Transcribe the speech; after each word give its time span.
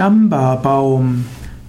Damba-Baum. 0.00 1.26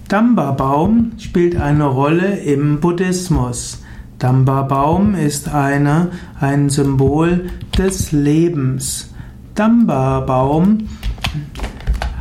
Damba-Baum 0.08 1.12
spielt 1.18 1.60
eine 1.60 1.84
Rolle 1.84 2.38
im 2.38 2.80
Buddhismus. 2.80 3.82
Damba-Baum 4.18 5.14
ist 5.14 5.52
eine, 5.52 6.12
ein 6.40 6.70
Symbol 6.70 7.50
des 7.76 8.10
Lebens. 8.10 9.12
Damba-Baum 9.54 10.88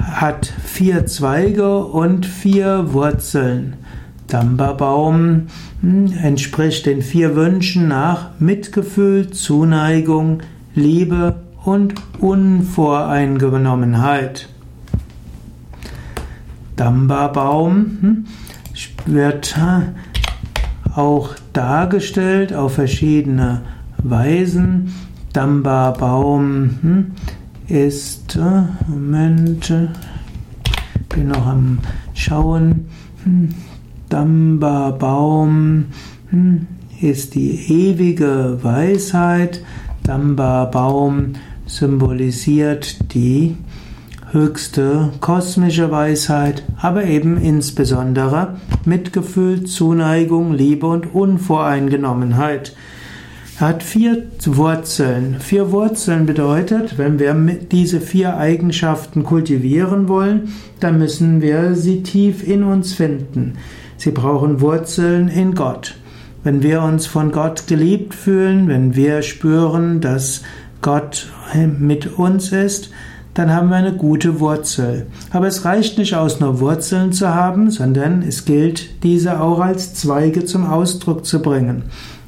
hat 0.02 0.52
vier 0.66 1.06
Zweige 1.06 1.78
und 1.78 2.26
vier 2.26 2.92
Wurzeln. 2.92 3.78
Damba-Baum 4.28 5.48
hm, 5.80 6.14
entspricht 6.22 6.88
den 6.88 7.02
vier 7.02 7.38
Wünschen 7.38 7.88
nach 7.88 8.32
Mitgefühl, 8.38 9.32
Zuneigung, 9.32 10.44
Liebe 10.76 11.36
und 11.64 11.94
Unvoreingenommenheit. 12.20 14.50
Damba-Baum 16.82 17.98
hm, 18.02 18.26
wird 19.06 19.56
auch 20.96 21.36
dargestellt 21.54 22.56
auf 22.56 22.74
verschiedene 22.74 23.62
Weisen. 24.02 24.92
Damba-Baum 25.32 26.80
hm, 26.82 27.12
ist, 27.68 28.36
äh, 28.36 28.64
Moment, 28.88 29.72
bin 31.10 31.28
noch 31.28 31.46
am 31.46 31.78
Schauen. 32.16 32.88
Hm, 33.26 33.50
Damba-Baum 34.10 35.86
ist 37.00 37.36
die 37.36 37.92
ewige 37.92 38.58
Weisheit. 38.64 39.64
Damba-Baum 40.02 41.34
symbolisiert 41.68 43.14
die 43.14 43.56
höchste 44.32 45.12
kosmische 45.20 45.92
Weisheit, 45.92 46.64
aber 46.80 47.04
eben 47.04 47.38
insbesondere 47.38 48.56
Mitgefühl, 48.86 49.66
Zuneigung, 49.66 50.54
Liebe 50.54 50.88
und 50.88 51.14
Unvoreingenommenheit. 51.14 52.76
Er 53.60 53.68
hat 53.68 53.84
vier 53.84 54.24
Wurzeln. 54.46 55.36
Vier 55.40 55.72
Wurzeln 55.72 56.26
bedeutet, 56.26 56.98
wenn 56.98 57.20
wir 57.20 57.34
diese 57.72 58.02
vier 58.02 58.38
Eigenschaften 58.38 59.24
kultivieren 59.24 60.08
wollen, 60.08 60.54
dann 60.80 60.98
müssen 60.98 61.42
wir 61.42 61.76
sie 61.76 62.02
tief 62.02 62.48
in 62.48 62.64
uns 62.64 62.94
finden. 62.94 63.54
Sie 63.98 64.12
brauchen 64.12 64.62
Wurzeln 64.62 65.28
in 65.28 65.54
Gott. 65.54 65.96
Wenn 66.44 66.64
wir 66.64 66.82
uns 66.82 67.06
von 67.06 67.32
Gott 67.32 67.68
geliebt 67.68 68.16
fühlen, 68.16 68.68
wenn 68.68 68.96
wir 68.96 69.22
spüren, 69.22 70.02
dass 70.02 70.42
Gott 70.82 71.28
mit 71.78 72.18
uns 72.18 72.52
ist, 72.52 72.90
dann 73.34 73.52
haben 73.52 73.70
wir 73.70 73.78
eine 73.78 73.94
gute 73.94 74.40
Wurzel. 74.40 75.08
Aber 75.32 75.48
es 75.48 75.64
reicht 75.64 75.98
nicht 75.98 76.16
aus, 76.16 76.40
nur 76.40 76.60
Wurzeln 76.60 77.14
zu 77.14 77.34
haben, 77.34 77.72
sondern 77.72 78.24
es 78.24 78.46
gilt, 78.46 79.04
diese 79.04 79.40
auch 79.42 79.60
als 79.60 79.94
Zweige 79.94 80.44
zum 80.46 80.66
Ausdruck 80.66 81.26
zu 81.26 81.42
bringen. 81.42 81.84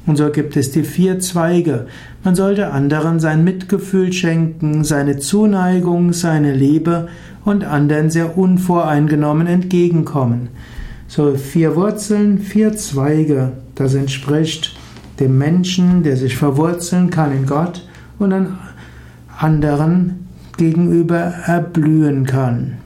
Und 0.06 0.16
so 0.16 0.30
gibt 0.30 0.56
es 0.56 0.70
die 0.70 0.82
vier 0.82 1.18
Zweige. 1.18 1.86
Man 2.22 2.34
sollte 2.34 2.70
anderen 2.70 3.20
sein 3.20 3.44
Mitgefühl 3.44 4.12
schenken, 4.12 4.84
seine 4.84 5.18
Zuneigung, 5.18 6.12
seine 6.12 6.54
Liebe 6.54 7.08
und 7.44 7.64
anderen 7.64 8.10
sehr 8.10 8.36
unvoreingenommen 8.36 9.46
entgegenkommen. 9.46 10.48
So 11.06 11.34
vier 11.34 11.76
Wurzeln, 11.76 12.38
vier 12.38 12.74
Zweige, 12.76 13.52
das 13.74 13.94
entspricht 13.94 14.76
dem 15.20 15.38
Menschen, 15.38 16.02
der 16.02 16.16
sich 16.16 16.36
verwurzeln 16.36 17.10
kann 17.10 17.32
in 17.32 17.46
Gott 17.46 17.86
und 18.18 18.32
an 18.32 18.58
anderen 19.38 20.26
gegenüber 20.56 21.32
erblühen 21.46 22.24
kann. 22.26 22.83